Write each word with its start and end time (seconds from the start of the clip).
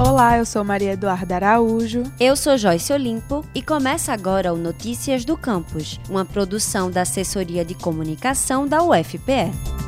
Olá, 0.00 0.38
eu 0.38 0.46
sou 0.46 0.64
Maria 0.64 0.92
Eduarda 0.92 1.36
Araújo. 1.36 2.04
Eu 2.18 2.34
sou 2.34 2.56
Joyce 2.56 2.90
Olimpo 2.90 3.44
e 3.54 3.60
começa 3.60 4.14
agora 4.14 4.50
o 4.50 4.56
Notícias 4.56 5.26
do 5.26 5.36
Campus, 5.36 6.00
uma 6.08 6.24
produção 6.24 6.90
da 6.90 7.02
Assessoria 7.02 7.66
de 7.66 7.74
Comunicação 7.74 8.66
da 8.66 8.82
UFPE. 8.82 9.79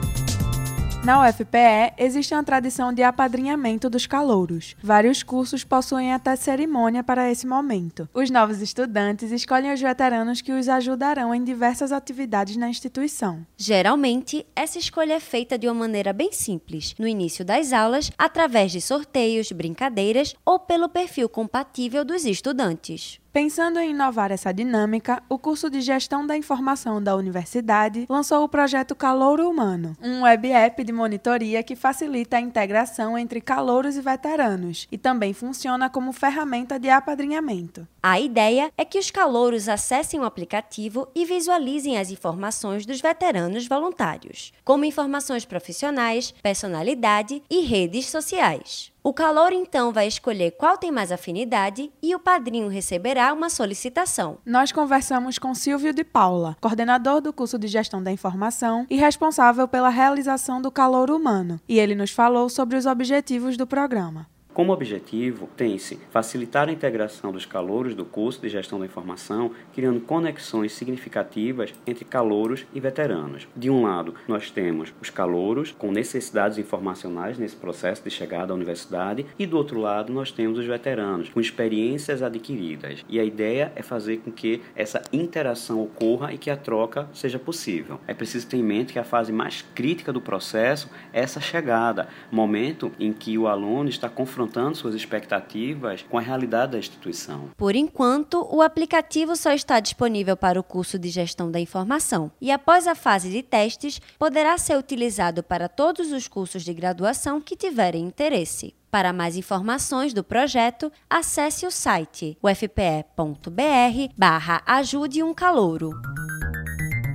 Na 1.04 1.20
UFPE, 1.20 1.94
existe 1.98 2.32
uma 2.32 2.44
tradição 2.44 2.92
de 2.92 3.02
apadrinhamento 3.02 3.90
dos 3.90 4.06
calouros. 4.06 4.76
Vários 4.80 5.20
cursos 5.24 5.64
possuem 5.64 6.12
até 6.12 6.36
cerimônia 6.36 7.02
para 7.02 7.28
esse 7.28 7.44
momento. 7.44 8.08
Os 8.14 8.30
novos 8.30 8.62
estudantes 8.62 9.32
escolhem 9.32 9.74
os 9.74 9.80
veteranos 9.80 10.40
que 10.40 10.52
os 10.52 10.68
ajudarão 10.68 11.34
em 11.34 11.42
diversas 11.42 11.90
atividades 11.90 12.56
na 12.56 12.68
instituição. 12.68 13.44
Geralmente, 13.56 14.46
essa 14.54 14.78
escolha 14.78 15.14
é 15.14 15.20
feita 15.20 15.58
de 15.58 15.66
uma 15.66 15.74
maneira 15.74 16.12
bem 16.12 16.30
simples, 16.30 16.94
no 16.96 17.08
início 17.08 17.44
das 17.44 17.72
aulas, 17.72 18.12
através 18.16 18.70
de 18.70 18.80
sorteios, 18.80 19.50
brincadeiras 19.50 20.36
ou 20.46 20.60
pelo 20.60 20.88
perfil 20.88 21.28
compatível 21.28 22.04
dos 22.04 22.24
estudantes. 22.24 23.20
Pensando 23.32 23.78
em 23.78 23.92
inovar 23.92 24.30
essa 24.30 24.52
dinâmica, 24.52 25.22
o 25.26 25.38
curso 25.38 25.70
de 25.70 25.80
Gestão 25.80 26.26
da 26.26 26.36
Informação 26.36 27.02
da 27.02 27.16
Universidade 27.16 28.04
lançou 28.06 28.44
o 28.44 28.48
projeto 28.48 28.94
Calouro 28.94 29.48
Humano, 29.48 29.96
um 30.02 30.24
web 30.24 30.50
app 30.50 30.84
de 30.84 30.92
monitoria 30.92 31.62
que 31.62 31.74
facilita 31.74 32.36
a 32.36 32.40
integração 32.42 33.16
entre 33.16 33.40
calouros 33.40 33.96
e 33.96 34.02
veteranos 34.02 34.86
e 34.92 34.98
também 34.98 35.32
funciona 35.32 35.88
como 35.88 36.12
ferramenta 36.12 36.78
de 36.78 36.90
apadrinhamento. 36.90 37.88
A 38.02 38.20
ideia 38.20 38.70
é 38.76 38.84
que 38.84 38.98
os 38.98 39.10
calouros 39.10 39.66
acessem 39.66 40.20
o 40.20 40.24
aplicativo 40.24 41.08
e 41.14 41.24
visualizem 41.24 41.96
as 41.96 42.10
informações 42.10 42.84
dos 42.84 43.00
veteranos 43.00 43.66
voluntários, 43.66 44.52
como 44.62 44.84
informações 44.84 45.46
profissionais, 45.46 46.34
personalidade 46.42 47.42
e 47.48 47.60
redes 47.62 48.10
sociais. 48.10 48.91
O 49.04 49.12
calor 49.12 49.52
então 49.52 49.92
vai 49.92 50.06
escolher 50.06 50.52
qual 50.52 50.78
tem 50.78 50.92
mais 50.92 51.10
afinidade 51.10 51.90
e 52.00 52.14
o 52.14 52.20
padrinho 52.20 52.68
receberá 52.68 53.32
uma 53.32 53.50
solicitação. 53.50 54.38
Nós 54.46 54.70
conversamos 54.70 55.40
com 55.40 55.52
Silvio 55.56 55.92
de 55.92 56.04
Paula, 56.04 56.56
coordenador 56.60 57.20
do 57.20 57.32
curso 57.32 57.58
de 57.58 57.66
Gestão 57.66 58.00
da 58.00 58.12
Informação 58.12 58.86
e 58.88 58.96
responsável 58.96 59.66
pela 59.66 59.88
realização 59.88 60.62
do 60.62 60.70
calor 60.70 61.10
humano, 61.10 61.60
e 61.68 61.80
ele 61.80 61.96
nos 61.96 62.12
falou 62.12 62.48
sobre 62.48 62.76
os 62.76 62.86
objetivos 62.86 63.56
do 63.56 63.66
programa. 63.66 64.31
Como 64.54 64.70
objetivo, 64.70 65.48
tem-se 65.56 65.98
facilitar 66.10 66.68
a 66.68 66.72
integração 66.72 67.32
dos 67.32 67.46
calouros 67.46 67.94
do 67.94 68.04
curso 68.04 68.38
de 68.42 68.50
gestão 68.50 68.78
da 68.78 68.84
informação, 68.84 69.52
criando 69.74 69.98
conexões 70.00 70.72
significativas 70.72 71.72
entre 71.86 72.04
calouros 72.04 72.66
e 72.74 72.78
veteranos. 72.78 73.48
De 73.56 73.70
um 73.70 73.84
lado, 73.84 74.14
nós 74.28 74.50
temos 74.50 74.92
os 75.00 75.08
calouros 75.08 75.72
com 75.72 75.90
necessidades 75.90 76.58
informacionais 76.58 77.38
nesse 77.38 77.56
processo 77.56 78.04
de 78.04 78.10
chegada 78.10 78.52
à 78.52 78.54
universidade, 78.54 79.24
e 79.38 79.46
do 79.46 79.56
outro 79.56 79.80
lado, 79.80 80.12
nós 80.12 80.30
temos 80.30 80.58
os 80.58 80.66
veteranos 80.66 81.30
com 81.30 81.40
experiências 81.40 82.20
adquiridas. 82.20 83.02
E 83.08 83.18
a 83.18 83.24
ideia 83.24 83.72
é 83.74 83.82
fazer 83.82 84.18
com 84.18 84.30
que 84.30 84.60
essa 84.76 85.00
interação 85.10 85.82
ocorra 85.82 86.30
e 86.30 86.36
que 86.36 86.50
a 86.50 86.58
troca 86.58 87.08
seja 87.14 87.38
possível. 87.38 87.98
É 88.06 88.12
preciso 88.12 88.46
ter 88.46 88.58
em 88.58 88.62
mente 88.62 88.92
que 88.92 88.98
a 88.98 89.04
fase 89.04 89.32
mais 89.32 89.64
crítica 89.74 90.12
do 90.12 90.20
processo 90.20 90.90
é 91.10 91.22
essa 91.22 91.40
chegada, 91.40 92.06
momento 92.30 92.92
em 93.00 93.14
que 93.14 93.38
o 93.38 93.48
aluno 93.48 93.88
está 93.88 94.10
confrontado 94.10 94.41
confrontando 94.42 94.76
suas 94.76 94.94
expectativas 94.94 96.02
com 96.02 96.18
a 96.18 96.20
realidade 96.20 96.72
da 96.72 96.78
instituição. 96.78 97.50
Por 97.56 97.76
enquanto, 97.76 98.46
o 98.50 98.60
aplicativo 98.60 99.36
só 99.36 99.52
está 99.52 99.78
disponível 99.78 100.36
para 100.36 100.58
o 100.58 100.64
curso 100.64 100.98
de 100.98 101.08
Gestão 101.08 101.50
da 101.50 101.60
Informação 101.60 102.30
e, 102.40 102.50
após 102.50 102.86
a 102.86 102.94
fase 102.94 103.30
de 103.30 103.42
testes, 103.42 104.00
poderá 104.18 104.58
ser 104.58 104.76
utilizado 104.76 105.42
para 105.42 105.68
todos 105.68 106.10
os 106.12 106.26
cursos 106.26 106.64
de 106.64 106.74
graduação 106.74 107.40
que 107.40 107.56
tiverem 107.56 108.04
interesse. 108.04 108.74
Para 108.90 109.12
mais 109.12 109.36
informações 109.36 110.12
do 110.12 110.24
projeto, 110.24 110.90
acesse 111.08 111.64
o 111.66 111.70
site 111.70 112.36
ufpe.br 112.42 114.12
barra 114.16 114.62
ajude 114.66 115.22
um 115.22 115.32
calouro. 115.32 115.90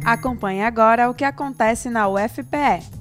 Acompanhe 0.06 0.64
agora 0.64 1.10
o 1.10 1.14
que 1.14 1.26
acontece 1.26 1.90
na 1.90 2.08
UFPE. 2.08 2.97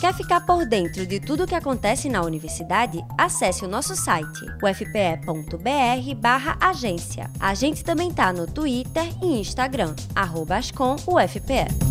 Quer 0.00 0.14
ficar 0.14 0.46
por 0.46 0.64
dentro 0.64 1.04
de 1.06 1.20
tudo 1.20 1.44
o 1.44 1.46
que 1.46 1.54
acontece 1.54 2.08
na 2.08 2.22
universidade? 2.22 3.04
Acesse 3.18 3.62
o 3.64 3.68
nosso 3.68 3.94
site, 3.94 4.46
ufpe.br/agência. 4.62 7.30
A 7.38 7.52
gente 7.52 7.84
também 7.84 8.10
tá 8.10 8.32
no 8.32 8.46
Twitter 8.46 9.04
e 9.22 9.38
Instagram, 9.40 9.94
arroba 10.14 10.58
UFPE. 10.58 11.87